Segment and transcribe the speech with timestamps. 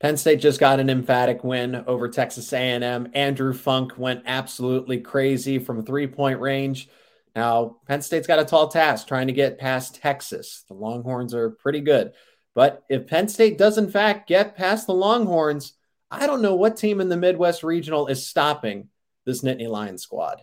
[0.00, 3.10] Penn State just got an emphatic win over Texas A&M.
[3.12, 6.88] Andrew Funk went absolutely crazy from three-point range.
[7.36, 10.64] Now, Penn State's got a tall task trying to get past Texas.
[10.68, 12.12] The Longhorns are pretty good.
[12.54, 15.74] But if Penn State does, in fact, get past the Longhorns,
[16.10, 18.88] I don't know what team in the Midwest Regional is stopping
[19.26, 20.40] this Nittany Lions squad.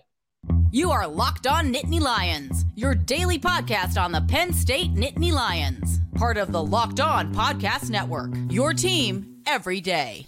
[0.71, 5.99] You are Locked On Nittany Lions, your daily podcast on the Penn State Nittany Lions,
[6.15, 8.31] part of the Locked On Podcast Network.
[8.49, 10.27] Your team every day.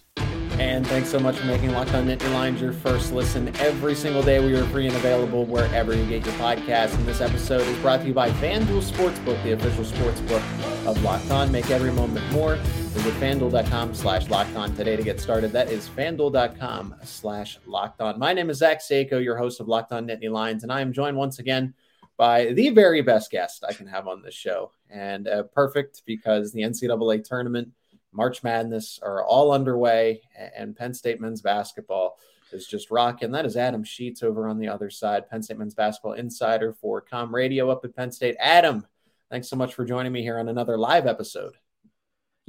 [0.59, 4.21] And thanks so much for making Locked On Nittany Lions your first listen every single
[4.21, 4.45] day.
[4.45, 6.95] We are free and available wherever you get your podcast.
[6.95, 11.31] And this episode is brought to you by FanDuel Sportsbook, the official sportsbook of Locked
[11.31, 11.49] On.
[11.49, 12.57] Make every moment more.
[12.57, 15.53] Visit fanduel.com slash locked on today to get started.
[15.53, 18.19] That is fanduel.com slash locked on.
[18.19, 20.91] My name is Zach Seiko, your host of Locked On Nittany Lions, and I am
[20.91, 21.73] joined once again
[22.17, 24.71] by the very best guest I can have on this show.
[24.89, 27.69] And uh, perfect because the NCAA tournament
[28.11, 30.21] March Madness are all underway,
[30.55, 32.17] and Penn State men's basketball
[32.51, 33.31] is just rocking.
[33.31, 37.03] That is Adam Sheetz over on the other side, Penn State men's basketball insider for
[37.03, 38.35] CommRadio up at Penn State.
[38.39, 38.85] Adam,
[39.29, 41.55] thanks so much for joining me here on another live episode.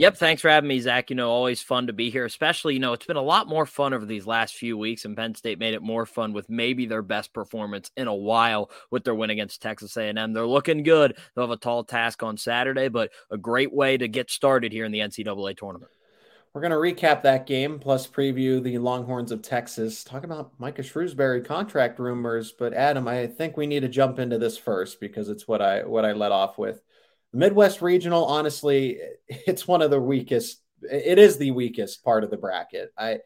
[0.01, 0.17] Yep.
[0.17, 1.11] Thanks for having me, Zach.
[1.11, 3.67] You know, always fun to be here, especially, you know, it's been a lot more
[3.67, 6.87] fun over these last few weeks, and Penn State made it more fun with maybe
[6.87, 10.33] their best performance in a while with their win against Texas A&M.
[10.33, 11.19] They're looking good.
[11.35, 14.87] They'll have a tall task on Saturday, but a great way to get started here
[14.87, 15.91] in the NCAA tournament.
[16.55, 20.03] We're going to recap that game plus preview the Longhorns of Texas.
[20.03, 24.39] Talk about Micah Shrewsberry contract rumors, but Adam, I think we need to jump into
[24.39, 26.81] this first because it's what I what I let off with.
[27.33, 30.61] The Midwest Regional, honestly, it's one of the weakest.
[30.83, 32.93] It is the weakest part of the bracket.
[32.97, 33.21] I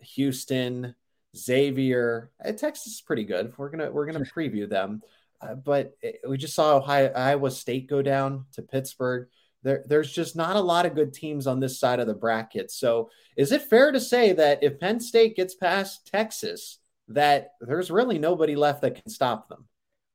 [0.00, 0.94] Houston,
[1.36, 3.52] Xavier, uh, Texas is pretty good.
[3.56, 5.02] We're gonna we're gonna preview them,
[5.40, 9.28] uh, but it, we just saw Ohio, Iowa State go down to Pittsburgh.
[9.62, 12.70] There, there's just not a lot of good teams on this side of the bracket.
[12.70, 17.90] So, is it fair to say that if Penn State gets past Texas, that there's
[17.90, 19.66] really nobody left that can stop them?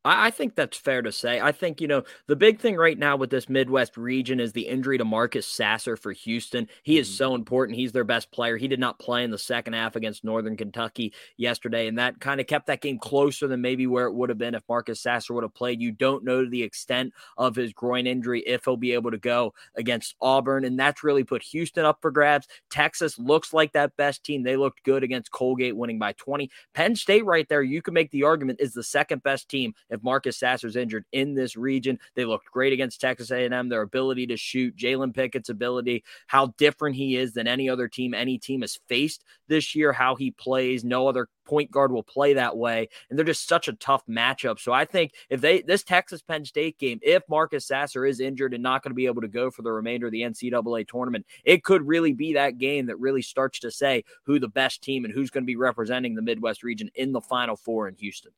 [0.06, 1.42] I, think that's fair to say.
[1.42, 4.68] I think, you know, the big thing right now with this Midwest region is the
[4.68, 6.70] injury to Marcus Sasser for Houston.
[6.84, 7.18] He is mm-hmm.
[7.18, 7.78] so important.
[7.78, 8.56] He's their best player.
[8.56, 12.40] He did not play in the second half against Northern Kentucky yesterday, and that kind
[12.40, 15.34] of kept that game closer than maybe where it would have been if Marcus Sasser
[15.34, 15.82] would have played.
[15.82, 19.54] You don't know the extent of his groin injury if he'll be able to go
[19.76, 22.48] against Auburn, and that's really put Houston up for grabs.
[22.70, 24.44] Texas looks like that best team.
[24.44, 26.50] They looked good against Colgate, winning by 20.
[26.74, 30.04] Penn State, right there, you can make the argument, is the second best team if
[30.04, 32.00] Marcus Sasser's injured in this region.
[32.16, 33.70] They looked great against Texas A&M.
[33.70, 38.14] Their ability to shoot, Jalen Pickett's ability, how different he is than any other team
[38.14, 40.84] any team has faced this year, how he plays.
[40.84, 42.88] No other point guard will play that way.
[43.10, 44.60] And they're just such a tough matchup.
[44.60, 48.54] So I think if they, this Texas Penn State game, if Marcus Sasser is injured
[48.54, 51.26] and not going to be able to go for the remainder of the NCAA tournament,
[51.44, 55.04] it could really be that game that really starts to say who the best team
[55.04, 58.32] and who's going to be representing the Midwest region in the Final Four in Houston.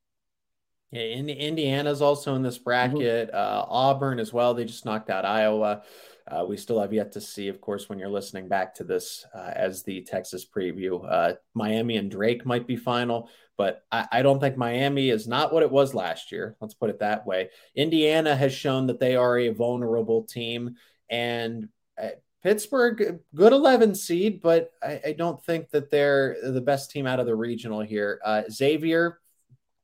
[0.91, 2.63] Yeah, in, Indiana's also in this mm-hmm.
[2.63, 3.27] bracket.
[3.29, 3.35] Mm-hmm.
[3.35, 4.53] Uh, Auburn as well.
[4.53, 5.83] They just knocked out Iowa.
[6.27, 9.25] Uh, we still have yet to see, of course, when you're listening back to this
[9.35, 11.03] uh, as the Texas preview.
[11.09, 15.51] Uh, Miami and Drake might be final, but I, I, don't think Miami is not
[15.51, 16.55] what it was last year.
[16.61, 17.49] Let's put it that way.
[17.75, 20.75] Indiana has shown that they are a vulnerable team,
[21.09, 21.67] and
[22.01, 22.09] uh,
[22.43, 27.19] Pittsburgh, good 11 seed, but I, I, don't think that they're the best team out
[27.19, 28.19] of the regional here.
[28.23, 29.20] Uh, Xavier,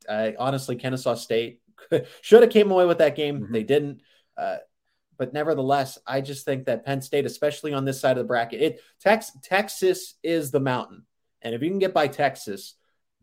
[0.08, 1.62] I honestly, Kennesaw State
[2.22, 3.42] should have came away with that game.
[3.42, 3.54] Mm-hmm.
[3.54, 4.02] They didn't.
[4.38, 4.58] Uh,
[5.18, 8.62] but nevertheless, I just think that Penn State, especially on this side of the bracket,
[8.62, 11.04] it Tex, Texas is the mountain,
[11.42, 12.76] and if you can get by Texas,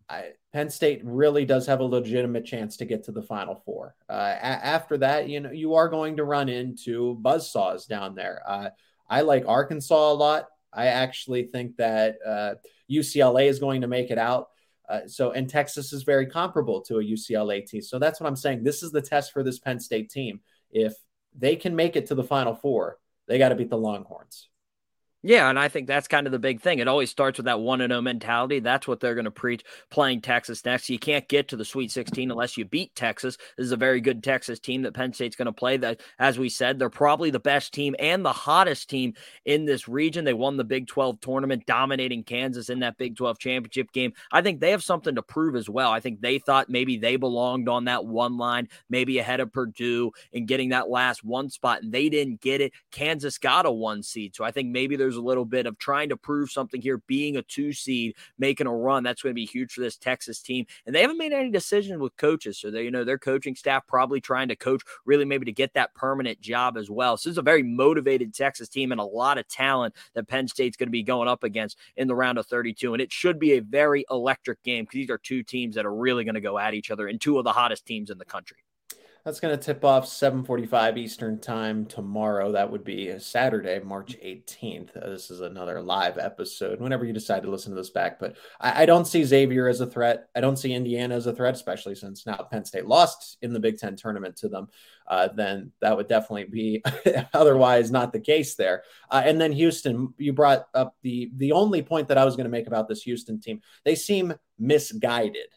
[0.08, 3.94] I, Penn State really does have a legitimate chance to get to the Final Four.
[4.08, 8.42] Uh, a- after that, you know, you are going to run into buzzsaws down there.
[8.46, 8.68] Uh,
[9.08, 10.48] I like Arkansas a lot.
[10.72, 12.54] I actually think that uh,
[12.90, 14.48] UCLA is going to make it out.
[14.88, 17.82] Uh, so, and Texas is very comparable to a UCLA team.
[17.82, 18.62] So that's what I'm saying.
[18.62, 20.40] This is the test for this Penn State team.
[20.70, 20.94] If
[21.36, 24.48] they can make it to the Final Four, they got to beat the Longhorns.
[25.26, 26.80] Yeah, and I think that's kind of the big thing.
[26.80, 28.60] It always starts with that 1 and 0 mentality.
[28.60, 30.90] That's what they're going to preach playing Texas next.
[30.90, 33.38] You can't get to the Sweet 16 unless you beat Texas.
[33.56, 35.78] This is a very good Texas team that Penn State's going to play.
[35.78, 39.14] That, as we said, they're probably the best team and the hottest team
[39.46, 40.26] in this region.
[40.26, 44.12] They won the Big 12 tournament, dominating Kansas in that Big 12 championship game.
[44.30, 45.90] I think they have something to prove as well.
[45.90, 50.12] I think they thought maybe they belonged on that one line, maybe ahead of Purdue
[50.34, 52.72] and getting that last one spot, and they didn't get it.
[52.90, 54.36] Kansas got a one seed.
[54.36, 57.36] So I think maybe there's a little bit of trying to prove something here, being
[57.36, 59.02] a two seed, making a run.
[59.02, 60.66] That's going to be huge for this Texas team.
[60.86, 62.58] And they haven't made any decisions with coaches.
[62.58, 65.74] So they, you know, their coaching staff probably trying to coach really maybe to get
[65.74, 67.16] that permanent job as well.
[67.16, 70.48] So this is a very motivated Texas team and a lot of talent that Penn
[70.48, 72.94] State's going to be going up against in the round of 32.
[72.94, 75.94] And it should be a very electric game because these are two teams that are
[75.94, 78.24] really going to go at each other and two of the hottest teams in the
[78.24, 78.63] country.
[79.24, 82.52] That's going to tip off 7:45 Eastern Time tomorrow.
[82.52, 84.94] That would be Saturday, March 18th.
[84.94, 86.78] Uh, this is another live episode.
[86.78, 89.80] Whenever you decide to listen to this back, but I, I, don't see Xavier as
[89.80, 90.28] a threat.
[90.34, 93.60] I don't see Indiana as a threat, especially since now Penn State lost in the
[93.60, 94.68] Big Ten tournament to them.
[95.06, 96.82] Uh, then that would definitely be
[97.32, 98.82] otherwise not the case there.
[99.10, 102.44] Uh, and then Houston, you brought up the the only point that I was going
[102.44, 103.62] to make about this Houston team.
[103.86, 105.48] They seem misguided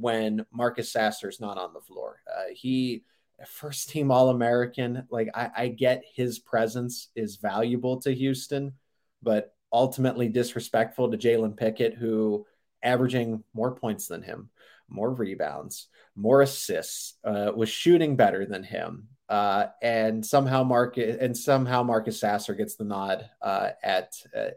[0.00, 2.20] when Marcus Sasser's not on the floor.
[2.28, 3.04] Uh, he
[3.46, 5.06] first team All American.
[5.10, 8.74] Like I, I get his presence is valuable to Houston,
[9.22, 12.46] but ultimately disrespectful to Jalen Pickett, who
[12.82, 14.50] averaging more points than him,
[14.88, 19.08] more rebounds, more assists, uh, was shooting better than him.
[19.28, 24.12] Uh, and somehow Marcus and somehow Marcus Sasser gets the nod uh, at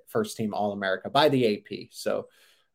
[0.07, 1.89] first team All America by the AP.
[1.91, 2.27] So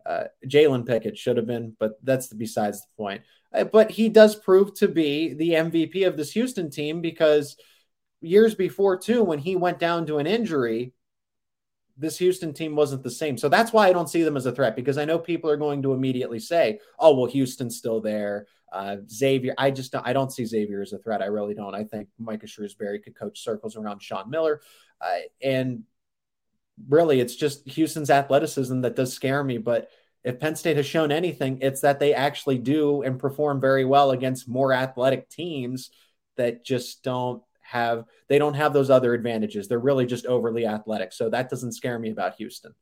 [0.08, 3.22] uh, Jalen Pickett should have been, but that's besides the point.
[3.52, 7.56] Uh, but he does prove to be the MVP of this Houston team because
[8.22, 10.94] years before, too, when he went down to an injury,
[11.98, 13.36] this Houston team wasn't the same.
[13.36, 15.56] So that's why I don't see them as a threat because I know people are
[15.56, 20.12] going to immediately say, "Oh, well, Houston's still there." Uh, Xavier, I just don't, I
[20.12, 21.22] don't see Xavier as a threat.
[21.22, 21.74] I really don't.
[21.74, 24.60] I think Micah Shrewsberry could coach circles around Sean Miller,
[25.00, 25.84] uh, and
[26.88, 29.58] really, it's just Houston's athleticism that does scare me.
[29.58, 29.90] But
[30.28, 34.10] if Penn State has shown anything, it's that they actually do and perform very well
[34.10, 35.90] against more athletic teams
[36.36, 39.68] that just don't have they don't have those other advantages.
[39.68, 41.14] They're really just overly athletic.
[41.14, 42.74] So that doesn't scare me about Houston.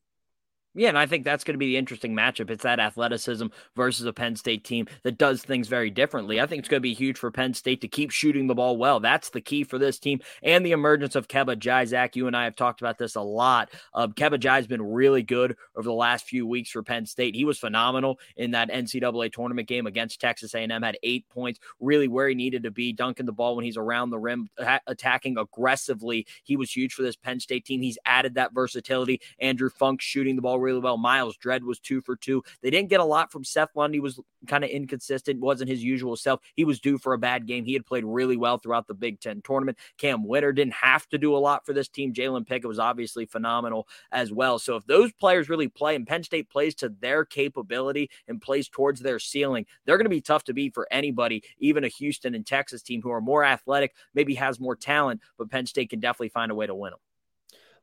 [0.79, 2.51] Yeah, and I think that's going to be the interesting matchup.
[2.51, 6.39] It's that athleticism versus a Penn State team that does things very differently.
[6.39, 8.77] I think it's going to be huge for Penn State to keep shooting the ball
[8.77, 9.01] well.
[9.01, 11.87] That's the key for this team and the emergence of Kebba Njie.
[11.87, 13.71] Zach, you and I have talked about this a lot.
[13.95, 17.35] Uh, Kebba Njie has been really good over the last few weeks for Penn State.
[17.35, 20.83] He was phenomenal in that NCAA tournament game against Texas A&M.
[20.83, 24.11] Had eight points, really where he needed to be, dunking the ball when he's around
[24.11, 24.51] the rim,
[24.87, 26.27] attacking aggressively.
[26.45, 27.81] He was huge for this Penn State team.
[27.81, 29.23] He's added that versatility.
[29.41, 30.99] Andrew Funk shooting the ball really well.
[30.99, 32.43] Myles Dread was two for two.
[32.61, 36.17] They didn't get a lot from Seth Lundy, was kind of inconsistent, wasn't his usual
[36.17, 36.41] self.
[36.55, 37.65] He was due for a bad game.
[37.65, 39.79] He had played really well throughout the Big Ten tournament.
[39.97, 42.13] Cam Wynter didn't have to do a lot for this team.
[42.13, 44.59] Jalen Pickett was obviously phenomenal as well.
[44.59, 48.69] So if those players really play and Penn State plays to their capability and plays
[48.69, 52.35] towards their ceiling, they're going to be tough to beat for anybody, even a Houston
[52.35, 56.01] and Texas team who are more athletic, maybe has more talent, but Penn State can
[56.01, 57.01] definitely find a way to win them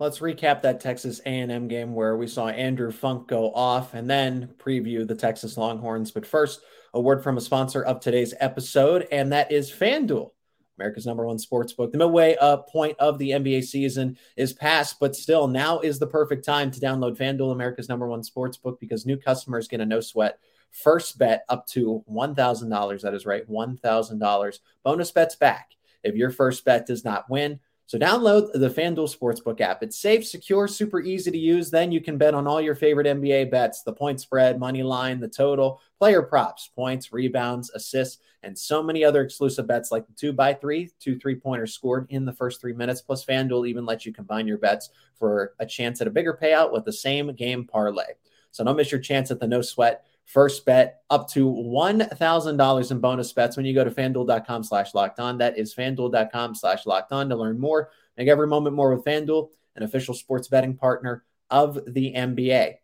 [0.03, 4.53] let's recap that Texas A&M game where we saw Andrew Funk go off and then
[4.57, 6.11] preview the Texas Longhorns.
[6.11, 6.59] But first,
[6.93, 10.31] a word from a sponsor of today's episode, and that is FanDuel.
[10.77, 11.93] America's number one sports book.
[11.93, 16.07] The midway uh, point of the NBA season is past, but still, now is the
[16.07, 19.85] perfect time to download FanDuel, America's number one sports book, because new customers get a
[19.85, 20.37] no sweat
[20.71, 23.01] first bet up to $1,000.
[23.01, 24.59] That is right, $1,000.
[24.83, 25.69] Bonus bets back.
[26.03, 29.83] If your first bet does not win, so download the FanDuel Sportsbook app.
[29.83, 31.69] It's safe, secure, super easy to use.
[31.69, 35.19] Then you can bet on all your favorite NBA bets, the point spread, money line,
[35.19, 40.13] the total, player props, points, rebounds, assists, and so many other exclusive bets like the
[40.13, 43.01] two by three, two three pointers scored in the first three minutes.
[43.01, 46.71] Plus, FanDuel even lets you combine your bets for a chance at a bigger payout
[46.71, 48.13] with the same game parlay.
[48.51, 52.99] So don't miss your chance at the no sweat First bet up to $1,000 in
[52.99, 55.37] bonus bets when you go to fanduel.com slash locked on.
[55.37, 57.89] That is fanduel.com slash locked on to learn more.
[58.17, 62.75] Make every moment more with FanDuel, an official sports betting partner of the NBA.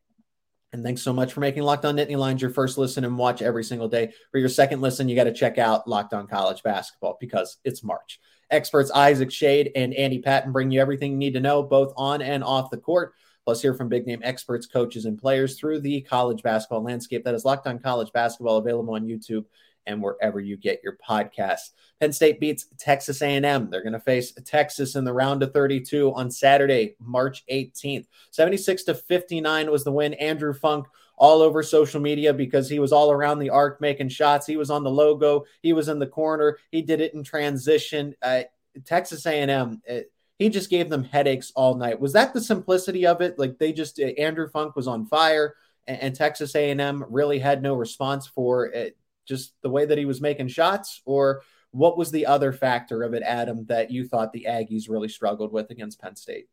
[0.72, 3.42] And thanks so much for making Locked On Nittany Lions your first listen and watch
[3.42, 4.14] every single day.
[4.32, 7.84] For your second listen, you got to check out Locked On College Basketball because it's
[7.84, 8.20] March.
[8.52, 12.22] Experts Isaac Schade and Andy Patton bring you everything you need to know, both on
[12.22, 13.14] and off the court.
[13.46, 17.24] Plus, hear from big name experts, coaches, and players through the college basketball landscape.
[17.24, 19.46] That is Locked On College Basketball, available on YouTube
[19.86, 21.72] and wherever you get your podcasts.
[22.00, 23.70] Penn State beats Texas A&M.
[23.70, 28.06] They're going to face Texas in the round of 32 on Saturday, March 18th.
[28.32, 30.14] 76 to 59 was the win.
[30.16, 30.86] Andrew Funk
[31.18, 34.46] all over social media because he was all around the arc making shots.
[34.46, 35.44] He was on the logo.
[35.62, 36.58] He was in the corner.
[36.72, 38.16] He did it in transition.
[38.22, 38.44] Uh,
[38.86, 39.82] Texas A&M.
[39.86, 42.00] It, he just gave them headaches all night.
[42.00, 43.38] Was that the simplicity of it?
[43.38, 45.56] Like they just uh, Andrew Funk was on fire,
[45.86, 50.06] and, and Texas A&M really had no response for it, just the way that he
[50.06, 51.42] was making shots, or
[51.72, 55.52] what was the other factor of it, Adam, that you thought the Aggies really struggled
[55.52, 56.48] with against Penn State?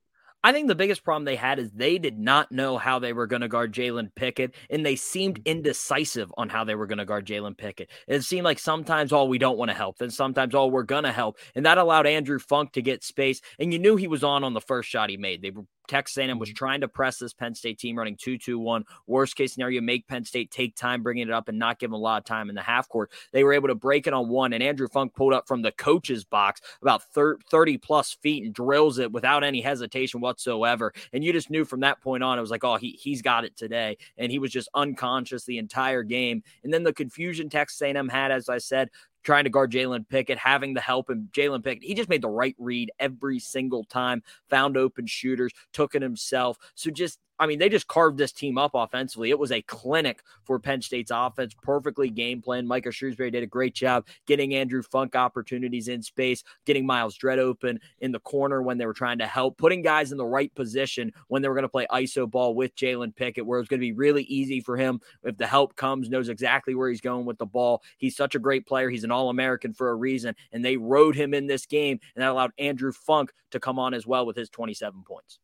[0.47, 3.27] I think the biggest problem they had is they did not know how they were
[3.27, 5.59] going to guard Jalen Pickett, and they seemed mm-hmm.
[5.59, 7.91] indecisive on how they were going to guard Jalen Pickett.
[8.07, 11.03] It seemed like sometimes, oh, we don't want to help, then sometimes, oh, we're going
[11.03, 11.39] to help.
[11.57, 13.41] And that allowed Andrew Funk to get space.
[13.59, 15.43] And you knew he was on on the first shot he made.
[15.43, 16.57] They were Texas A&M was mm-hmm.
[16.57, 18.85] trying to press this Penn State team running 2-2-1.
[19.07, 21.95] Worst case scenario, make Penn State take time bringing it up and not give them
[21.95, 23.11] a lot of time in the half court.
[23.33, 25.73] They were able to break it on one, and Andrew Funk pulled up from the
[25.73, 30.93] coach's box about 30 plus feet and drills it without any hesitation whatsoever.
[31.13, 33.45] And you just knew from that point on, it was like, oh, he, he's got
[33.45, 33.97] it today.
[34.19, 36.43] And he was just unconscious the entire game.
[36.65, 38.91] And then the confusion Texas A&M had, as I said,
[39.27, 41.83] trying to guard Jalen Pickett, having the help and Jalen Pickett.
[41.83, 46.57] He just made the right read every single time, found open shooters, took it himself.
[46.77, 49.31] So just I mean, they just carved this team up offensively.
[49.31, 52.67] It was a clinic for Penn State's offense, perfectly game plan.
[52.67, 57.39] Micah Shrewsberry did a great job getting Andrew Funk opportunities in space, getting Myles Dread
[57.39, 60.55] open in the corner when they were trying to help, putting guys in the right
[60.55, 63.81] position when they were going to play ISO ball with Jalen Pickett, where it's going
[63.81, 67.27] to be really easy for him if the help comes, knows exactly where he's going
[67.27, 67.83] with the ball.
[67.99, 68.89] He's such a great player.
[68.89, 72.23] He's an All American for a reason, and they rode him in this game, and
[72.23, 75.39] that allowed Andrew Funk to come on as well with his 27 points.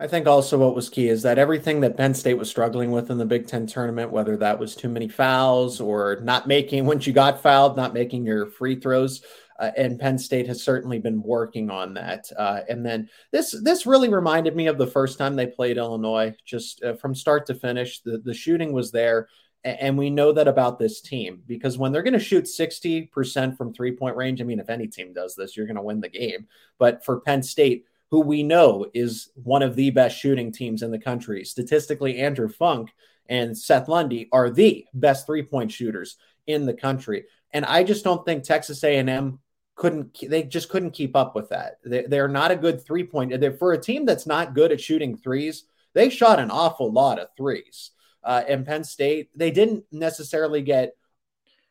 [0.00, 3.10] I think also what was key is that everything that Penn State was struggling with
[3.10, 7.04] in the Big Ten tournament, whether that was too many fouls or not making, once
[7.06, 9.22] you got fouled, not making your free throws,
[9.58, 12.30] uh, and Penn State has certainly been working on that.
[12.38, 16.32] Uh, and then this this really reminded me of the first time they played Illinois,
[16.44, 18.00] just uh, from start to finish.
[18.00, 19.28] The the shooting was there,
[19.64, 23.58] and we know that about this team because when they're going to shoot sixty percent
[23.58, 26.00] from three point range, I mean, if any team does this, you're going to win
[26.00, 26.46] the game.
[26.78, 30.90] But for Penn State who we know is one of the best shooting teams in
[30.90, 31.44] the country.
[31.44, 32.90] Statistically, Andrew Funk
[33.28, 37.26] and Seth Lundy are the best three-point shooters in the country.
[37.52, 39.38] And I just don't think Texas A&M
[39.74, 41.78] couldn't they just couldn't keep up with that.
[41.84, 45.64] They, they're not a good three-point for a team that's not good at shooting threes.
[45.94, 47.92] They shot an awful lot of threes.
[48.24, 50.96] Uh, and Penn State, they didn't necessarily get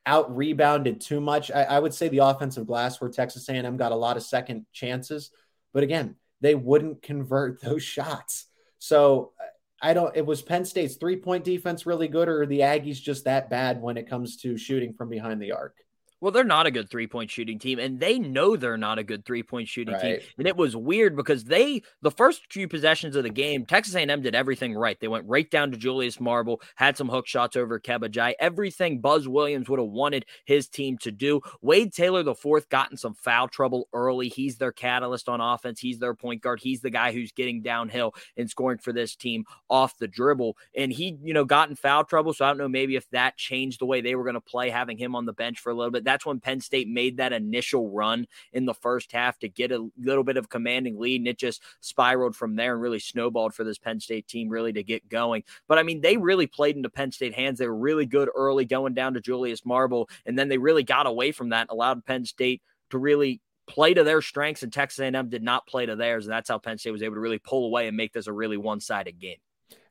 [0.06, 1.52] out rebounded too much.
[1.52, 4.66] I, I would say the offensive glass where Texas A&M got a lot of second
[4.72, 5.32] chances.
[5.74, 8.46] But again, they wouldn't convert those shots.
[8.80, 9.34] So
[9.82, 13.26] I don't, it was Penn State's three point defense really good, or the Aggies just
[13.26, 15.76] that bad when it comes to shooting from behind the arc?
[16.20, 19.04] Well, they're not a good three point shooting team, and they know they're not a
[19.04, 20.02] good three point shooting right.
[20.02, 20.20] team.
[20.38, 24.22] And it was weird because they, the first few possessions of the game, Texas A&M
[24.22, 25.00] did everything right.
[25.00, 28.08] They went right down to Julius Marble, had some hook shots over Kebba
[28.40, 31.42] everything Buzz Williams would have wanted his team to do.
[31.62, 34.30] Wade Taylor the fourth got in some foul trouble early.
[34.30, 35.80] He's their catalyst on offense.
[35.80, 36.60] He's their point guard.
[36.62, 40.58] He's the guy who's getting downhill and scoring for this team off the dribble.
[40.76, 42.34] And he, you know, got in foul trouble.
[42.34, 44.70] So I don't know maybe if that changed the way they were going to play,
[44.70, 47.34] having him on the bench for a little bit that's when Penn State made that
[47.34, 51.28] initial run in the first half to get a little bit of commanding lead, and
[51.28, 54.84] it just spiraled from there and really snowballed for this Penn State team really to
[54.84, 55.44] get going.
[55.68, 57.60] But I mean, they really played into Penn State hands.
[57.60, 61.08] They were really good early going down to Julius Marble, and then they really got
[61.08, 65.30] away from that, allowed Penn State to really play to their strengths, and Texas A&M
[65.30, 67.66] did not play to theirs, and that's how Penn State was able to really pull
[67.66, 69.38] away and make this a really one-sided game.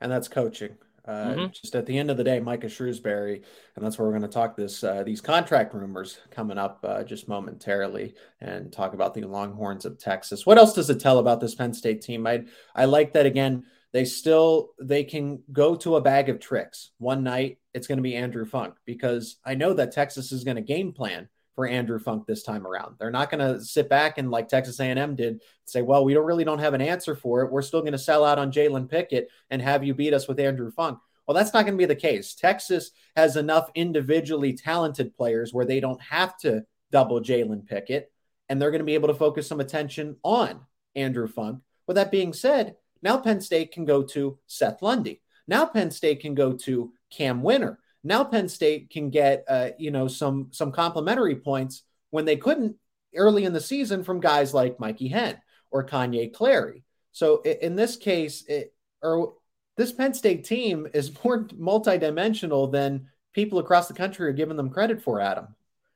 [0.01, 0.79] And that's coaching.
[1.07, 1.47] Uh, mm-hmm.
[1.53, 3.43] Just at the end of the day, Micah Shrewsberry,
[3.77, 7.05] and that's where we're going to talk this uh, these contract rumors coming up uh,
[7.05, 10.45] just momentarily, and talk about the Longhorns of Texas.
[10.45, 12.27] What else does it tell about this Penn State team?
[12.27, 12.45] I
[12.75, 13.65] I like that again.
[13.93, 16.91] They still they can go to a bag of tricks.
[16.99, 20.57] One night it's going to be Andrew Funk because I know that Texas is going
[20.57, 22.97] to game plan for Andrew Funk this time around.
[22.99, 26.27] They're not going to sit back and like Texas A&M did say, "Well, we don't
[26.27, 27.51] really don't have an answer for it.
[27.51, 30.39] We're still going to sell out on Jalen Pickett and have you beat us with
[30.39, 32.35] Andrew Funk." Well, that's not going to be the case.
[32.35, 38.13] Texas has enough individually talented players where they don't have to double Jalen Pickett,
[38.49, 40.61] and they're going to be able to focus some attention on
[40.95, 41.63] Andrew Funk.
[41.89, 45.23] With that being said, now Penn State can go to Seth Lundy.
[45.49, 49.91] Now Penn State can go to Cam Wynter now Penn State can get uh, you
[49.91, 52.77] know some some complimentary points when they couldn't
[53.15, 55.39] early in the season from guys like Mikey Henn
[55.71, 56.85] or Kanye Clary.
[57.13, 59.35] So in this case, it, or
[59.77, 64.71] this Penn State team is more multidimensional than people across the country are giving them
[64.71, 65.49] credit for, Adam.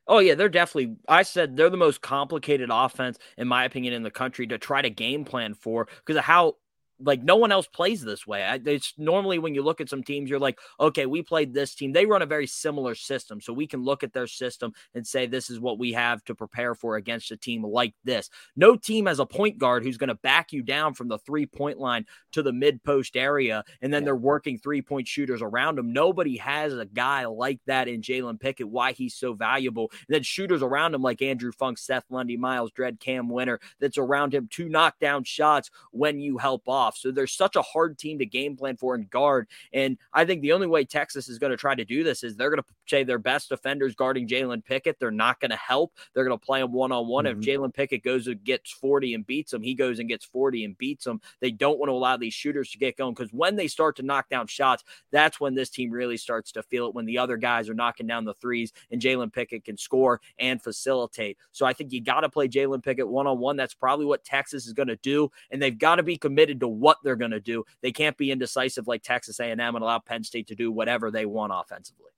[0.07, 0.97] Oh yeah, they're definitely.
[1.09, 4.83] I said they're the most complicated offense, in my opinion, in the country to try
[4.83, 6.57] to game plan for because of how
[7.03, 8.61] like no one else plays this way.
[8.67, 11.93] It's normally when you look at some teams, you're like, okay, we played this team.
[11.93, 15.27] They run a very similar system, so we can look at their system and say
[15.27, 18.31] this is what we have to prepare for against a team like this.
[18.57, 21.47] No team has a point guard who's going to back you down from the three
[21.47, 24.07] point line to the mid post area, and then yeah.
[24.07, 25.93] they're working three point shooters around him.
[25.93, 28.69] Nobody has a guy like that in Jalen Pickett.
[28.69, 32.73] Why he's so valuable, and then shooters around him like Andrew Funk, Seth Lundy, Myles
[32.73, 36.90] Dread, Cam Wynter, that's around him to knock down shots when you help off.
[36.97, 39.49] So there's such a hard team to game plan for and guard.
[39.73, 42.37] And I think the only way Texas is going to try to do this is
[42.37, 44.99] they're going to say their best defenders guarding Jalen Pickett.
[44.99, 45.93] They're not going to help.
[46.15, 47.27] They're going to play him one on one.
[47.27, 47.65] If mm-hmm.
[47.65, 50.79] Jalen Pickett goes and gets 40 and beats him, he goes and gets 40 and
[50.79, 51.21] beats him.
[51.41, 54.03] They don't want to allow these shooters to get going because when they start to
[54.03, 57.37] knock down shots, that's when this team really starts to feel it when the other
[57.37, 61.39] guys are knocking down the threes and Jalen Pickett can score and facilitate.
[61.53, 63.57] So I think you got to play Jalen Pickett one on one.
[63.57, 65.31] That's probably what Texas is going to do.
[65.51, 67.65] And they've got to be committed to what they're going to do.
[67.83, 71.27] They can't be indecisive like Texas A&M and allow Penn State to do whatever they
[71.27, 72.11] want offensively.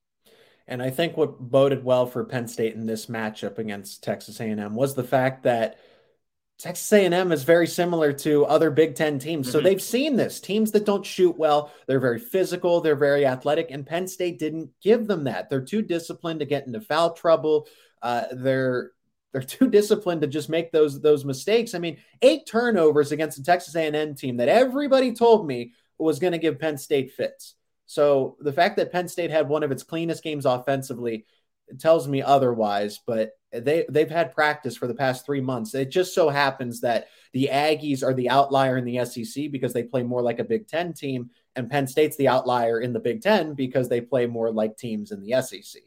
[0.68, 4.74] And I think what boded well for Penn State in this matchup against Texas A&M
[4.74, 5.78] was the fact that
[6.58, 9.46] Texas A&M is very similar to other Big 10 teams.
[9.48, 9.52] Mm-hmm.
[9.52, 10.40] So they've seen this.
[10.40, 14.70] Teams that don't shoot well, they're very physical, they're very athletic and Penn State didn't
[14.80, 15.50] give them that.
[15.50, 17.66] They're too disciplined to get into foul trouble.
[18.00, 18.92] Uh, they're
[19.32, 21.74] they're too disciplined to just make those those mistakes.
[21.74, 26.32] I mean, eight turnovers against the Texas A&M team that everybody told me was going
[26.32, 27.54] to give Penn State fits.
[27.86, 31.26] So the fact that Penn State had one of its cleanest games offensively
[31.78, 33.00] tells me otherwise.
[33.06, 35.74] But they they've had practice for the past three months.
[35.74, 39.82] It just so happens that the Aggies are the outlier in the SEC because they
[39.82, 43.22] play more like a Big Ten team, and Penn State's the outlier in the Big
[43.22, 45.82] Ten because they play more like teams in the SEC.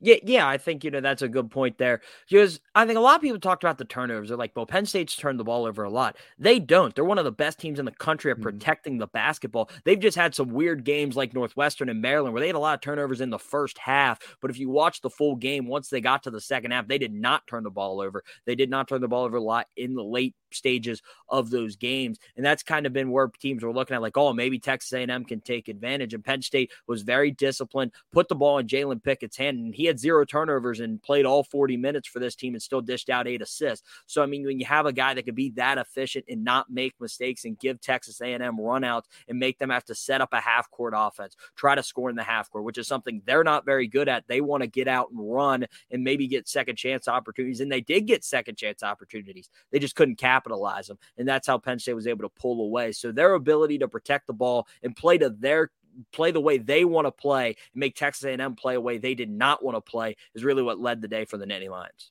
[0.00, 3.00] Yeah, yeah, I think you know that's a good point there because I think a
[3.00, 4.28] lot of people talked about the turnovers.
[4.28, 6.94] They're like, "Well, Penn State's turned the ball over a lot." They don't.
[6.94, 8.42] They're one of the best teams in the country at mm-hmm.
[8.42, 9.00] protecting mm-hmm.
[9.00, 9.70] the basketball.
[9.84, 12.74] They've just had some weird games like Northwestern and Maryland where they had a lot
[12.74, 14.36] of turnovers in the first half.
[14.42, 16.98] But if you watch the full game, once they got to the second half, they
[16.98, 18.22] did not turn the ball over.
[18.44, 21.76] They did not turn the ball over a lot in the late stages of those
[21.76, 22.18] games.
[22.36, 25.24] And that's kind of been where teams were looking at like, oh, maybe Texas A&M
[25.24, 26.14] can take advantage.
[26.14, 29.84] And Penn State was very disciplined, put the ball in Jalen Pickett's hand, and he
[29.84, 33.26] had zero turnovers and played all 40 minutes for this team and still dished out
[33.26, 33.86] eight assists.
[34.06, 36.70] So, I mean, when you have a guy that could be that efficient and not
[36.70, 40.40] make mistakes and give Texas A&M runouts and make them have to set up a
[40.40, 43.64] half court offense, try to score in the half court, which is something they're not
[43.64, 44.26] very good at.
[44.26, 47.60] They want to get out and run and maybe get second chance opportunities.
[47.60, 49.48] And they did get second chance opportunities.
[49.70, 50.98] They just couldn't capitalize them.
[51.18, 52.92] And that's how Penn State was able to pull away.
[52.92, 55.70] So their ability to protect the ball and play to their
[56.12, 59.14] play the way they want to play and make Texas A&M play a way they
[59.14, 62.10] did not want to play is really what led the day for the Nittany Lions.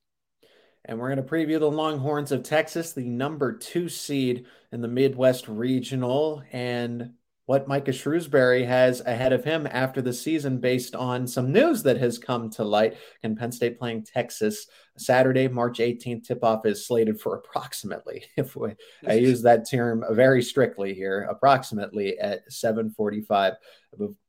[0.86, 4.88] And we're going to preview the Longhorns of Texas, the number two seed in the
[4.88, 6.43] Midwest Regional.
[6.52, 7.13] And
[7.45, 11.97] what Micah Shrewsberry has ahead of him after the season based on some news that
[11.97, 12.97] has come to light.
[13.23, 16.25] And Penn State playing Texas Saturday, March 18th.
[16.25, 18.71] Tip off is slated for approximately, if we,
[19.08, 23.53] I use that term very strictly here, approximately at 745.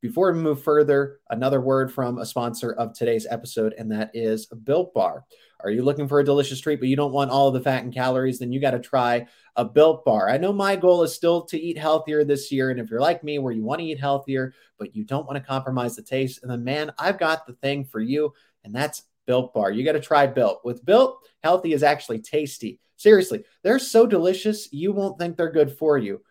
[0.00, 4.46] Before we move further, another word from a sponsor of today's episode, and that is
[4.46, 5.24] Built Bar.
[5.60, 7.82] Are you looking for a delicious treat, but you don't want all of the fat
[7.82, 8.38] and calories?
[8.38, 10.28] Then you got to try a built bar.
[10.28, 12.70] I know my goal is still to eat healthier this year.
[12.70, 15.38] And if you're like me, where you want to eat healthier, but you don't want
[15.38, 19.02] to compromise the taste, and then man, I've got the thing for you, and that's
[19.26, 19.70] built bar.
[19.70, 20.64] You got to try built.
[20.64, 22.80] With built, healthy is actually tasty.
[22.96, 26.22] Seriously, they're so delicious, you won't think they're good for you.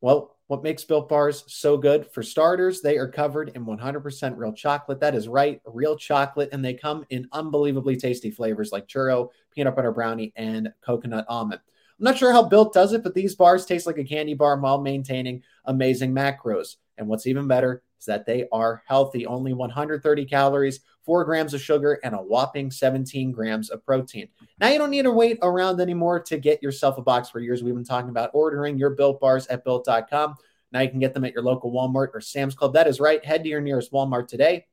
[0.00, 2.06] Well, what makes Built Bars so good?
[2.12, 5.00] For starters, they are covered in 100% real chocolate.
[5.00, 6.50] That is right, real chocolate.
[6.52, 11.60] And they come in unbelievably tasty flavors like churro, peanut butter brownie, and coconut almond.
[11.98, 14.58] I'm not sure how Built does it, but these bars taste like a candy bar
[14.58, 16.76] while maintaining amazing macros.
[16.98, 21.62] And what's even better is that they are healthy, only 130 calories, four grams of
[21.62, 24.28] sugar, and a whopping 17 grams of protein.
[24.60, 27.62] Now you don't need to wait around anymore to get yourself a box for years.
[27.62, 30.34] We've been talking about ordering your built bars at built.com.
[30.72, 32.74] Now you can get them at your local Walmart or Sam's Club.
[32.74, 33.24] That is right.
[33.24, 34.66] Head to your nearest Walmart today.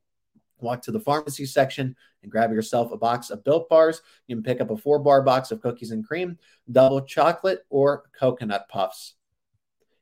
[0.64, 4.02] Walk to the pharmacy section and grab yourself a box of built bars.
[4.26, 6.38] You can pick up a four bar box of cookies and cream,
[6.70, 9.14] double chocolate, or coconut puffs.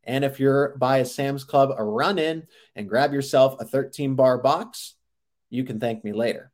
[0.04, 2.44] And if you're by a Sam's Club, a run in
[2.74, 4.94] and grab yourself a 13 bar box,
[5.50, 6.50] you can thank me later.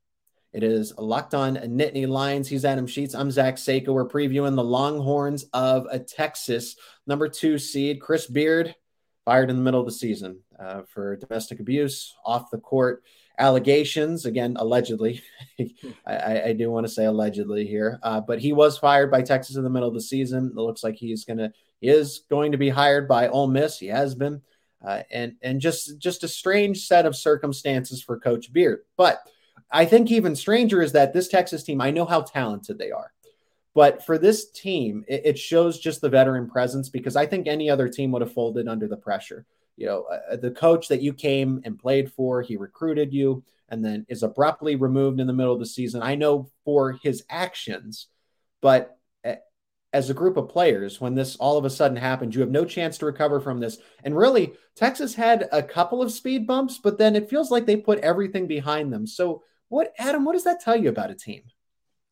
[0.52, 2.48] It is Locked On Nittany Lions.
[2.48, 3.14] He's Adam Sheetz.
[3.14, 3.88] I'm Zach Seiko.
[3.88, 8.00] We're previewing the Longhorns of a Texas, number two seed.
[8.00, 8.74] Chris Beard
[9.26, 13.02] fired in the middle of the season uh, for domestic abuse, off the court
[13.38, 14.26] allegations.
[14.26, 15.22] Again, allegedly.
[16.06, 19.56] I, I, do want to say allegedly here, uh, but he was fired by Texas
[19.56, 20.46] in the middle of the season.
[20.46, 23.78] It looks like he's going to He is going to be hired by Ole Miss.
[23.78, 24.42] He has been,
[24.84, 28.80] uh, and and just just a strange set of circumstances for Coach Beard.
[28.96, 29.20] But
[29.70, 31.80] I think even stranger is that this Texas team.
[31.80, 33.12] I know how talented they are.
[33.74, 37.70] But for this team, it, it, shows just the veteran presence because I think any
[37.70, 39.46] other team would have folded under the pressure.
[39.78, 43.84] You know, uh, the coach that you came and played for, he recruited you and
[43.84, 46.02] then is abruptly removed in the middle of the season.
[46.02, 48.08] I know for his actions,
[48.60, 48.98] but
[49.92, 52.64] as a group of players, when this all of a sudden happens, you have no
[52.64, 53.78] chance to recover from this.
[54.04, 57.76] And really, Texas had a couple of speed bumps, but then it feels like they
[57.76, 59.06] put everything behind them.
[59.06, 61.42] So, what, Adam, what does that tell you about a team?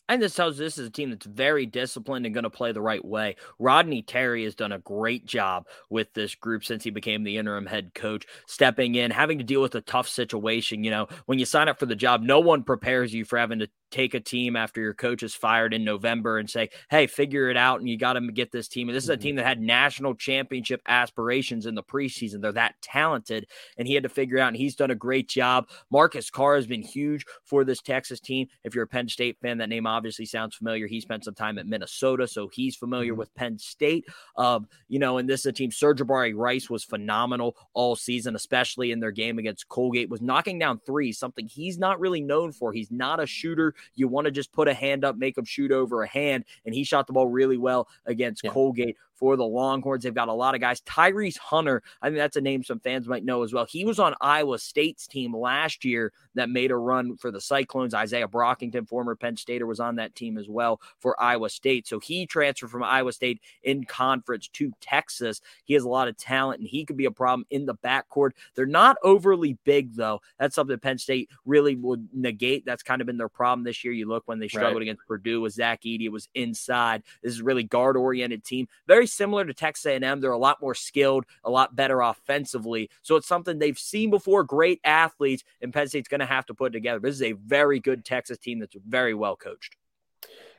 [0.08, 2.80] And this tells this is a team that's very disciplined and going to play the
[2.80, 3.36] right way.
[3.58, 7.66] Rodney Terry has done a great job with this group since he became the interim
[7.66, 10.84] head coach, stepping in, having to deal with a tough situation.
[10.84, 13.58] You know, when you sign up for the job, no one prepares you for having
[13.58, 17.48] to take a team after your coach is fired in November and say, hey, figure
[17.48, 18.88] it out and you got to get this team.
[18.88, 19.22] And this is a mm-hmm.
[19.22, 22.40] team that had national championship aspirations in the preseason.
[22.40, 23.46] They're that talented
[23.78, 25.68] and he had to figure out and he's done a great job.
[25.90, 28.48] Marcus Carr has been huge for this Texas team.
[28.64, 30.86] If you're a Penn State fan, that name obviously sounds familiar.
[30.86, 33.20] He spent some time at Minnesota, so he's familiar mm-hmm.
[33.20, 34.06] with Penn State.
[34.36, 38.90] Um, you know, and this is a team, Sir'Jabari Rice was phenomenal all season, especially
[38.90, 42.72] in their game against Colgate, was knocking down three, something he's not really known for.
[42.72, 45.72] He's not a shooter you want to just put a hand up, make them shoot
[45.72, 46.44] over a hand.
[46.64, 48.50] And he shot the ball really well against yeah.
[48.50, 50.04] Colgate for the Longhorns.
[50.04, 50.80] They've got a lot of guys.
[50.82, 53.64] Tyrese Hunter, I think that's a name some fans might know as well.
[53.64, 57.94] He was on Iowa State's team last year that made a run for the Cyclones.
[57.94, 61.86] Isaiah Brockington, former Penn Stater, was on that team as well for Iowa State.
[61.86, 65.40] So he transferred from Iowa State in conference to Texas.
[65.64, 68.30] He has a lot of talent and he could be a problem in the backcourt.
[68.54, 70.20] They're not overly big, though.
[70.38, 72.64] That's something Penn State really would negate.
[72.66, 73.92] That's kind of been their problem this year.
[73.92, 74.82] You look when they struggled right.
[74.82, 77.02] against Purdue with Zach Edey, it was inside.
[77.22, 78.68] This is really guard oriented team.
[78.86, 80.20] Very similar to Texas A&M.
[80.20, 82.90] They're a lot more skilled, a lot better offensively.
[83.02, 84.44] So it's something they've seen before.
[84.44, 87.00] Great athletes, and Penn State's going to have to put together.
[87.00, 89.76] This is a very good Texas team that's very well coached.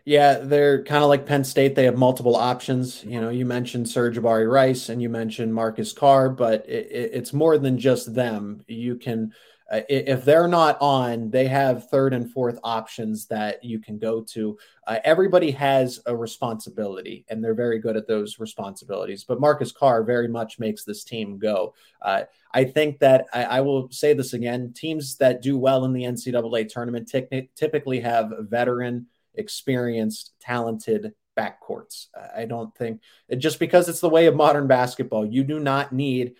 [0.07, 1.75] Yeah, they're kind of like Penn State.
[1.75, 3.03] They have multiple options.
[3.03, 7.33] You know, you mentioned Sir'Jabari Rice and you mentioned Marcus Carr, but it, it, it's
[7.33, 8.63] more than just them.
[8.69, 9.33] You can
[9.69, 14.21] uh, if they're not on, they have third and fourth options that you can go
[14.21, 14.57] to.
[14.85, 19.25] Uh, everybody has a responsibility, and they're very good at those responsibilities.
[19.25, 21.73] But Marcus Carr very much makes this team go.
[22.01, 25.91] Uh, I think that I, I, will say this again: teams that do well in
[25.91, 32.07] the NCAA tournament t- typically have veteran, experienced, talented backcourts.
[32.35, 33.01] I don't think
[33.37, 36.35] just because it's the way of modern basketball, you do not need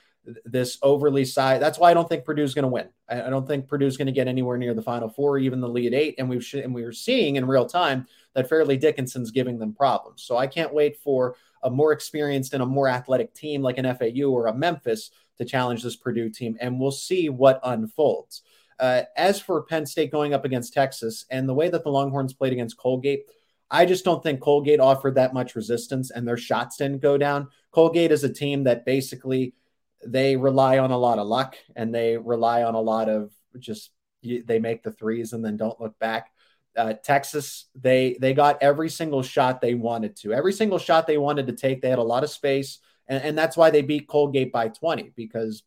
[0.46, 1.60] this overly size.
[1.60, 2.90] That's why I don't think Purdue's going to win.
[3.10, 5.70] I, I, don't think Purdue's going to get anywhere near the Final Four, even the
[5.70, 6.16] Elite Eight.
[6.18, 9.74] And we've sh- and we were seeing in real time that Fairleigh Dickinson's giving them
[9.74, 10.24] problems.
[10.24, 13.96] So I can't wait for a more experienced and a more athletic team like an
[13.96, 18.42] FAU or a Memphis to challenge this Purdue team, and we'll see what unfolds.
[18.80, 22.34] Uh, as for Penn State going up against Texas and the way that the Longhorns
[22.34, 23.24] played against Colgate,
[23.70, 27.50] I just don't think Colgate offered that much resistance and their shots didn't go down.
[27.72, 29.54] Colgate is a team that basically
[30.06, 33.92] they rely on a lot of luck and they rely on a lot of just
[34.24, 36.32] they make the threes and then don't look back.
[36.76, 40.34] Uh, Texas, they they got every single shot they wanted to.
[40.34, 43.38] Every single shot they wanted to take, they had a lot of space, and, and
[43.38, 45.14] that's why they beat Colgate by 20.
[45.16, 45.64] Because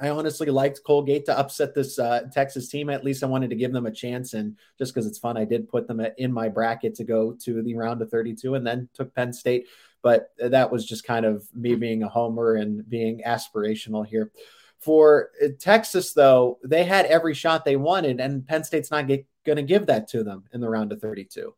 [0.00, 2.90] I honestly liked Colgate to upset this uh, Texas team.
[2.90, 5.44] At least I wanted to give them a chance, and just because it's fun, I
[5.44, 8.88] did put them in my bracket to go to the round of 32, and then
[8.94, 9.66] took Penn State
[10.06, 14.30] but that was just kind of me being a homer and being aspirational here.
[14.78, 19.26] For uh, Texas, though, they had every shot they wanted, and Penn State's not going
[19.56, 21.52] to give that to them in the round of 32.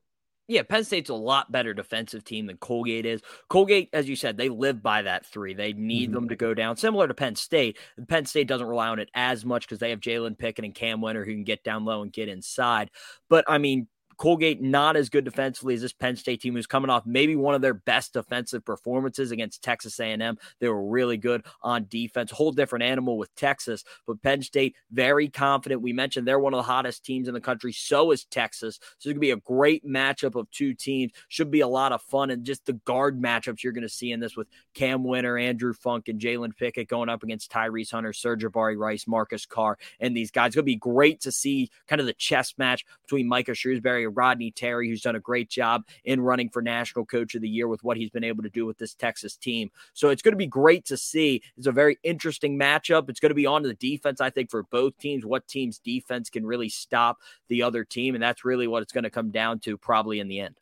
[0.47, 3.21] Yeah, Penn State's a lot better defensive team than Colgate is.
[3.51, 5.53] Colgate, as you said, they live by that three.
[5.53, 6.15] They need mm-hmm.
[6.15, 7.77] them to go down, similar to Penn State.
[8.09, 11.03] Penn State doesn't rely on it as much because they have Jalen Pickett and Cam
[11.03, 12.91] Wynter who can get down low and get inside.
[13.29, 16.91] But I mean, Colgate not as good defensively as this Penn State team who's coming
[16.91, 20.39] off maybe one of their best defensive performances against Texas A&M.
[20.59, 22.31] They were really good on defense.
[22.31, 25.81] Whole different animal with Texas, but Penn State very confident.
[25.81, 27.73] We mentioned they're one of the hottest teams in the country.
[27.73, 28.79] So is Texas.
[28.99, 31.13] So it's to be a great matchup of two teams.
[31.29, 34.21] Should be a lot of fun and just the guard matchups you're to see in
[34.21, 38.77] this with Cam Wynter, Andrew Funk, and Jalen Pickett going up against Tyrese Hunter, Sir'Jabari
[38.77, 40.49] Rice, Marcus Carr, and these guys.
[40.49, 44.51] It's to be great to see kind of the chess match between Micah Shrewsberry Rodney
[44.51, 47.83] Terry, who's done a great job in running for National Coach of the Year with
[47.83, 49.71] what he's been able to do with this Texas team.
[49.95, 51.43] So it's going to be great to see.
[51.57, 53.09] It's a very interesting matchup.
[53.09, 55.25] It's going to be on to the defense, I think, for both teams.
[55.25, 57.19] What team's defense can really stop
[57.49, 58.15] the other team?
[58.15, 60.57] And that's really what it's going to come down to, probably in the end.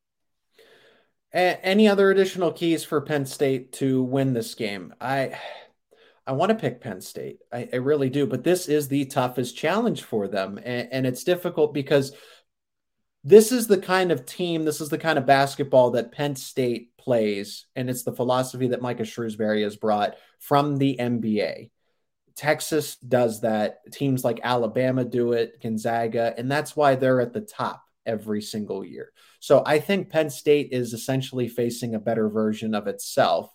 [1.33, 4.95] Any other additional keys for Penn State to win this game?
[5.01, 5.39] I
[6.27, 7.39] I want to pick Penn State.
[7.53, 11.23] I, I, really do, but this is the toughest challenge for them, and, and it's
[11.23, 12.13] difficult because
[13.27, 16.97] this is the kind of team, this is the kind of basketball that Penn State
[16.97, 21.71] plays, and it's the philosophy that Micah Shrewsberry has brought from the NBA.
[22.37, 23.79] Texas does that.
[23.93, 28.85] Teams like Alabama do it, Gonzaga, and that's why they're at the top every single
[28.85, 29.11] year.
[29.41, 33.53] So I think Penn State is essentially facing a better version of itself.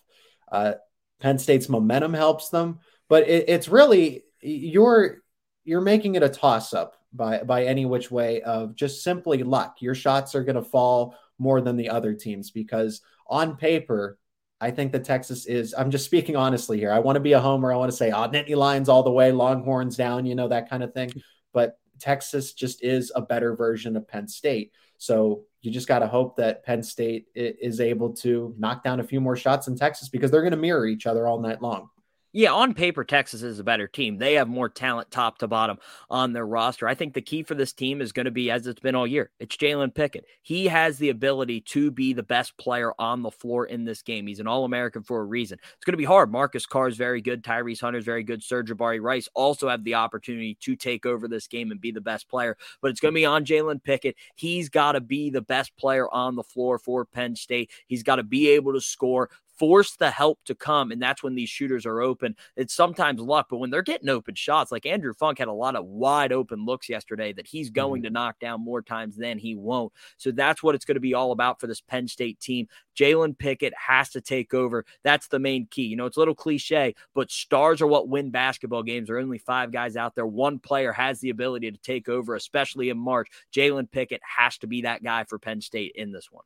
[0.50, 0.74] Uh,
[1.18, 5.22] Penn State's momentum helps them, but it, it's really you're
[5.64, 9.76] you're making it a toss up by by any which way of just simply luck.
[9.80, 14.18] Your shots are going to fall more than the other teams because on paper
[14.62, 16.92] I think that Texas is, I'm just speaking honestly here.
[16.92, 17.72] I want to be a homer.
[17.72, 20.70] I want to say, oh, Nittany Lions all the way, Longhorns down, you know, that
[20.70, 21.12] kind of thing.
[21.52, 24.70] But Texas just is a better version of Penn State.
[24.98, 29.04] So you just got to hope that Penn State is able to knock down a
[29.04, 31.88] few more shots in Texas because they're going to mirror each other all night long
[32.32, 34.16] yeah, on paper, Texas is a better team.
[34.16, 36.88] They have more talent top to bottom on their roster.
[36.88, 39.06] I think the key for this team is going to be, as it's been all
[39.06, 40.24] year, it's Jalen Pickett.
[40.40, 44.26] He has the ability to be the best player on the floor in this game.
[44.26, 45.58] He's an All American for a reason.
[45.74, 46.32] It's going to be hard.
[46.32, 47.44] Marcus Carr is very good.
[47.44, 48.40] Tyrese Hunter is very good.
[48.40, 52.28] Sir'Jabari Rice also have the opportunity to take over this game and be the best
[52.28, 54.16] player, but it's going to be on Jalen Pickett.
[54.36, 57.70] He's got to be the best player on the floor for Penn State.
[57.86, 59.28] He's got to be able to score
[59.62, 60.90] force the help to come.
[60.90, 62.34] And that's when these shooters are open.
[62.56, 65.76] It's sometimes luck, but when they're getting open shots, like Andrew Funk had a lot
[65.76, 68.06] of wide open looks yesterday that he's going mm-hmm.
[68.06, 69.92] to knock down more times than he won't.
[70.16, 72.66] So that's what it's going to be all about for this Penn State team.
[72.96, 74.84] Jalen Pickett has to take over.
[75.04, 75.84] That's the main key.
[75.84, 79.06] You know, it's a little cliche, but stars are what win basketball games.
[79.06, 80.26] There are only five guys out there.
[80.26, 83.28] One player has the ability to take over, especially in March.
[83.54, 86.42] Jalen Pickett has to be that guy for Penn State in this one.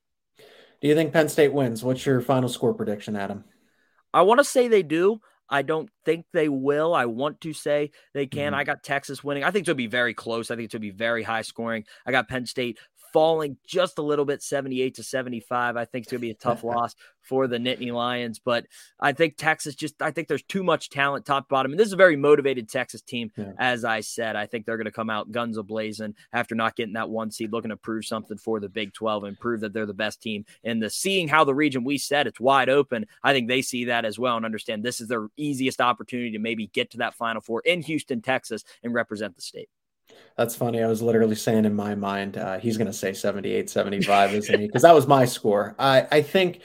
[0.81, 1.83] Do you think Penn State wins?
[1.83, 3.45] What's your final score prediction, Adam?
[4.13, 5.21] I want to say they do.
[5.49, 6.95] I don't think they will.
[6.95, 8.53] I want to say they can.
[8.53, 8.61] Mm-hmm.
[8.61, 9.45] I got Texas winning.
[9.45, 10.51] I think it'll be very close.
[10.51, 11.85] I think it'll be very high scoring.
[12.05, 12.79] I got Penn State
[13.17, 15.75] falling just a little bit, 78 to 75.
[15.75, 18.67] I think it's going to be a tough loss for the Nittany Lions, but
[19.01, 21.73] I think Texas just, I think there's too much talent top bottom.
[21.73, 23.33] And this is a very motivated Texas team.
[23.35, 23.53] Yeah.
[23.59, 26.77] As I said, I think they're going to come out guns a blazing after not
[26.77, 29.73] getting that one seed, looking to prove something for the Big 12 and prove that
[29.73, 30.45] they're the best team.
[30.63, 33.87] And the seeing how the region we said it's wide open, I think they see
[33.87, 37.15] that as well and understand this is their easiest opportunity to maybe get to that
[37.15, 39.71] Final Four in Houston, Texas, and represent the state.
[40.37, 40.83] That's funny.
[40.83, 44.61] I was literally saying in my mind, uh, he's going to say 78, 75, isn't
[44.61, 44.67] he?
[44.67, 45.75] Because that was my score.
[45.79, 46.61] I, I think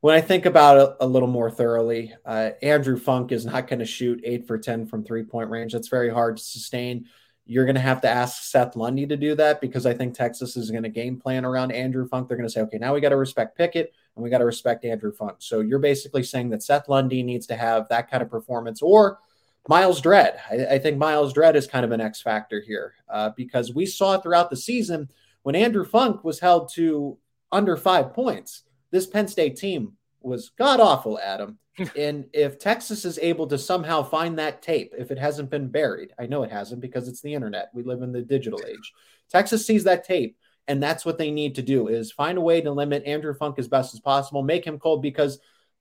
[0.00, 3.78] when I think about it a little more thoroughly, uh, Andrew Funk is not going
[3.78, 5.72] to shoot eight for 10 from three point range.
[5.72, 7.06] That's very hard to sustain.
[7.46, 10.56] You're going to have to ask Seth Lundy to do that because I think Texas
[10.56, 12.28] is going to game plan around Andrew Funk.
[12.28, 14.46] They're going to say, okay, now we got to respect Pickett and we got to
[14.46, 15.36] respect Andrew Funk.
[15.40, 19.18] So you're basically saying that Seth Lundy needs to have that kind of performance or–
[19.68, 20.40] Myles Dread.
[20.50, 23.86] I, I, think Myles Dread is kind of an X factor here uh, because we
[23.86, 25.08] saw throughout the season
[25.42, 27.16] when Andrew Funk was held to
[27.52, 31.58] under five points, this Penn State team was god awful, Adam.
[31.96, 36.12] and if Texas is able to somehow find that tape, if it hasn't been buried,
[36.18, 37.70] I know it hasn't because it's the internet.
[37.74, 38.92] We live in the digital age.
[39.28, 40.36] Texas sees that tape,
[40.68, 43.58] and that's what they need to do is find a way to limit Andrew Funk
[43.58, 45.40] as best as possible, make him cold because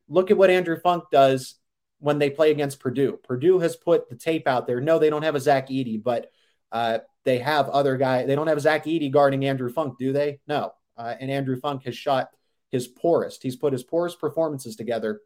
[0.10, 1.56] look at what Andrew Funk does
[2.04, 3.18] when they play against Purdue.
[3.24, 4.82] Purdue has put the tape out there.
[4.82, 6.30] No, they don't have a Zach Edey, but
[6.70, 8.26] uh, they have other guy.
[8.26, 10.42] They don't have Zach Edey guarding Andrew Funk, do they?
[10.46, 10.74] No.
[10.98, 12.28] Uh, and Andrew Funk has shot
[12.72, 13.42] his poorest.
[13.42, 15.22] He's put his poorest performances together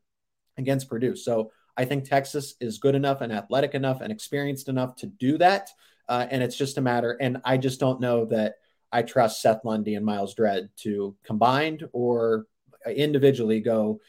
[0.55, 1.15] against Purdue.
[1.15, 5.39] So I think Texas is good enough and athletic enough and experienced enough to do
[5.39, 5.71] that.
[6.07, 7.17] Uh, and it's just a matter.
[7.19, 8.57] And I just don't know that
[8.91, 12.45] I trust Seth Lundy and Myles Dread to combined or
[12.85, 13.99] individually go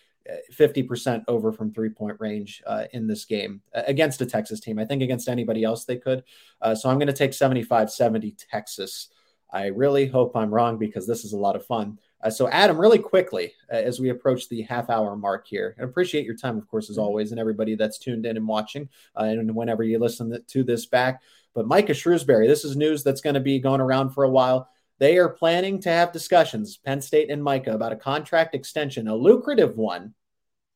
[0.52, 4.78] 50% over from three point range uh, in this game against a Texas team.
[4.78, 6.24] I think against anybody else they could.
[6.60, 9.08] Uh, so I'm going to take 75 70 Texas.
[9.50, 11.98] I really hope I'm wrong because this is a lot of fun.
[12.22, 15.84] Uh, so, Adam, really quickly, uh, as we approach the half hour mark here, I
[15.84, 17.04] appreciate your time, of course, as mm-hmm.
[17.04, 18.88] always, and everybody that's tuned in and watching,
[19.18, 21.22] uh, and whenever you listen to this back.
[21.54, 24.68] But Micah Shrewsberry, this is news that's going to be going around for a while.
[24.98, 29.14] They are planning to have discussions, Penn State and Micah, about a contract extension, a
[29.14, 30.12] lucrative one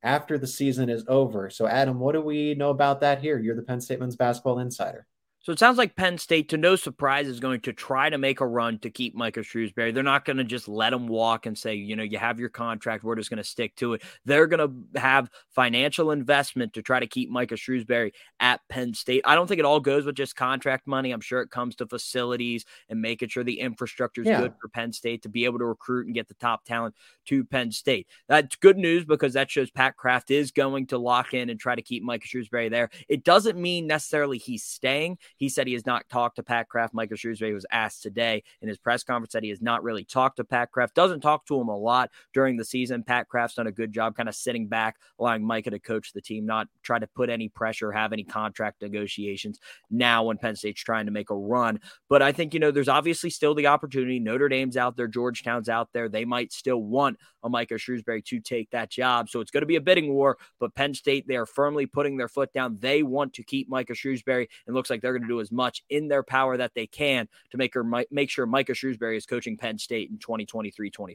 [0.03, 1.51] after the season is over.
[1.51, 3.39] So, Adam, what do we know about that here?
[3.39, 5.07] You're the Penn State men's basketball insider.
[5.43, 8.41] So it sounds like Penn State, to no surprise, is going to try to make
[8.41, 9.93] a run to keep Micah Shrewsberry.
[9.93, 12.49] They're not going to just let him walk and say, you know, you have your
[12.49, 13.03] contract.
[13.03, 14.03] We're just going to stick to it.
[14.25, 19.23] They're going to have financial investment to try to keep Micah Shrewsberry at Penn State.
[19.25, 21.11] I don't think it all goes with just contract money.
[21.11, 24.43] I'm sure it comes to facilities and making sure the infrastructure is yeah.
[24.43, 26.95] good for Penn State to be able to recruit and get the top talent
[27.27, 28.07] to Penn State.
[28.29, 31.75] That's good news because that shows Pat Kraft is going to lock in and try
[31.75, 32.91] to keep Micah Shrewsberry there.
[33.09, 35.19] It doesn't mean necessarily he's staying.
[35.37, 36.95] He said he has not talked to Pat Kraft.
[36.95, 40.37] Michael Shrewsberry was asked today in his press conference that he has not really talked
[40.37, 43.03] to Pat Kraft, doesn't talk to him a lot during the season.
[43.03, 46.21] Pat Kraft's done a good job kind of sitting back, allowing Micah to coach the
[46.21, 49.59] team, not try to put any pressure, have any contract negotiations
[49.91, 51.81] now when Penn State's trying to make a run.
[52.09, 54.19] But I think, you know, there's obviously still the opportunity.
[54.19, 56.09] Notre Dame's out there, Georgetown's out there.
[56.09, 59.29] They might still want a Micah Shrewsberry to take that job.
[59.29, 62.17] So it's going to be a bidding war, but Penn State, they are firmly putting
[62.17, 62.77] their foot down.
[62.79, 65.83] They want to keep Micah Shrewsberry and looks like they're going to do as much
[65.89, 69.57] in their power that they can to make her make sure Micah Shrewsberry is coaching
[69.57, 71.15] Penn State in 2023-24.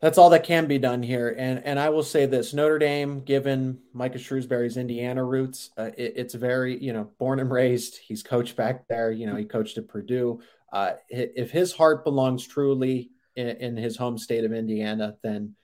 [0.00, 3.20] That's all that can be done here, and and I will say this: Notre Dame,
[3.24, 7.98] given Micah Shrewsberry's Indiana roots, uh, it, it's very you know born and raised.
[8.06, 9.10] He's coached back there.
[9.10, 10.40] You know he coached at Purdue.
[10.72, 15.56] Uh, if his heart belongs truly in, in his home state of Indiana, then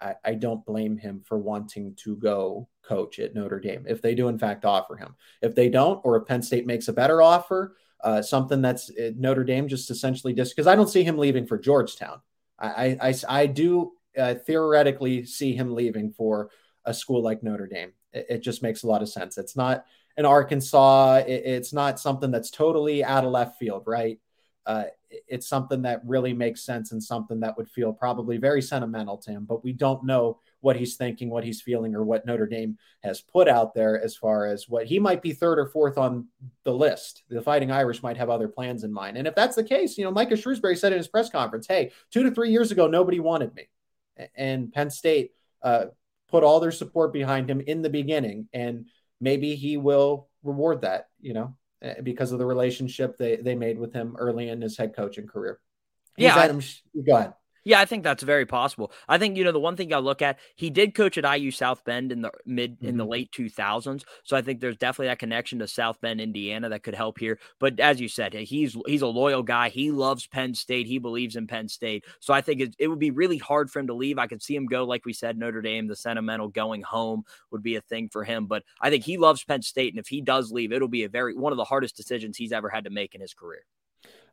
[0.00, 4.14] I, I, don't blame him for wanting to go coach at Notre Dame if they
[4.14, 5.14] do, in fact, offer him.
[5.42, 9.10] If they don't, or if Penn State makes a better offer, uh, something that's uh,
[9.16, 12.20] Notre Dame just essentially just because I don't see him leaving for Georgetown.
[12.58, 16.50] I, I, I do uh, theoretically see him leaving for
[16.84, 17.92] a school like Notre Dame.
[18.12, 19.38] It, it just makes a lot of sense.
[19.38, 19.84] It's not
[20.16, 21.22] an Arkansas.
[21.26, 24.18] It, it's not something that's totally out of left field, right?
[24.66, 29.16] Uh, it's something that really makes sense and something that would feel probably very sentimental
[29.16, 29.44] to him.
[29.44, 33.20] But we don't know what he's thinking, what he's feeling, or what Notre Dame has
[33.20, 36.28] put out there as far as what he might be third or fourth on
[36.64, 37.22] the list.
[37.30, 39.16] The Fighting Irish might have other plans in mind.
[39.16, 41.92] And if that's the case, you know, Micah Shrewsberry said in his press conference, hey,
[42.12, 43.68] two to three years ago, nobody wanted me.
[44.36, 45.30] And Penn State
[45.62, 45.86] uh,
[46.28, 48.48] put all their support behind him in the beginning.
[48.52, 48.86] And
[49.20, 53.78] maybe he will reward that, you know, Eh, because of the relationship they, they made
[53.78, 55.60] with him early in his head coaching career.
[56.16, 56.36] He's yeah.
[56.36, 56.60] Adam,
[57.06, 57.32] go ahead.
[57.62, 58.90] Yeah, I think that's very possible.
[59.08, 61.50] I think you know the one thing I look at, he did coach at IU
[61.50, 62.88] South Bend in the mid mm-hmm.
[62.88, 63.10] in the mm-hmm.
[63.10, 66.94] late 2000s, so I think there's definitely that connection to South Bend, Indiana that could
[66.94, 67.38] help here.
[67.58, 69.68] But as you said, he's he's a loyal guy.
[69.68, 70.86] He loves Penn State.
[70.86, 72.04] He believes in Penn State.
[72.20, 74.18] So I think it, it would be really hard for him to leave.
[74.18, 77.62] I could see him go like we said Notre Dame, the sentimental going home would
[77.62, 80.22] be a thing for him, but I think he loves Penn State and if he
[80.22, 82.90] does leave, it'll be a very one of the hardest decisions he's ever had to
[82.90, 83.64] make in his career.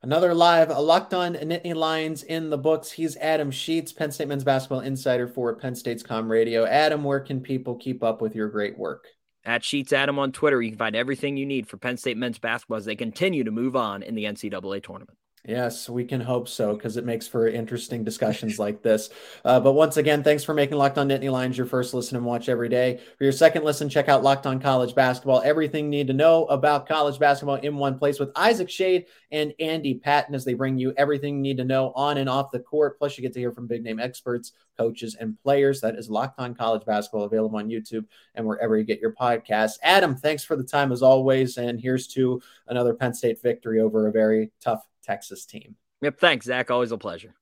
[0.03, 2.91] Another live, locked on Nittany Lions in the books.
[2.91, 6.67] He's Adam Sheetz, Penn State men's basketball insider for Penn State's CommRadio.
[6.67, 9.07] Adam, where can people keep up with your great work?
[9.43, 12.37] At Sheetz Adam on Twitter, you can find everything you need for Penn State men's
[12.37, 15.16] basketball as they continue to move on in the NCAA tournament.
[15.45, 19.09] Yes, we can hope so because it makes for interesting discussions like this.
[19.45, 22.25] Uh, but once again, thanks for making Locked On Nittany Lions your first listen and
[22.25, 22.99] watch every day.
[23.17, 25.41] For your second listen, check out Locked On College Basketball.
[25.45, 29.53] Everything you need to know about college basketball in one place with Isaac Schade and
[29.61, 32.59] Andy Patton as they bring you everything you need to know on and off the
[32.59, 32.99] court.
[32.99, 35.79] Plus, you get to hear from big name experts, coaches, and players.
[35.79, 39.77] That is Locked On College Basketball available on YouTube and wherever you get your podcasts.
[39.81, 41.57] Adam, thanks for the time as always.
[41.57, 45.75] And here's to another Penn State victory over a very tough Texas team.
[46.01, 46.19] Yep.
[46.19, 46.69] Thanks, Zach.
[46.69, 47.33] Always a pleasure.